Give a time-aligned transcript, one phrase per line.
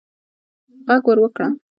[0.87, 1.47] ږغ ور وکړه